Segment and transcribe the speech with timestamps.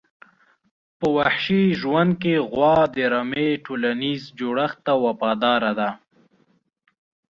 [0.99, 5.89] په وحشي ژوند کې غوا د رمي ټولنیز جوړښت ته وفاداره ده.